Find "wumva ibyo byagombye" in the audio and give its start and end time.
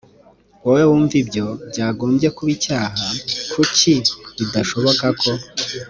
0.89-2.27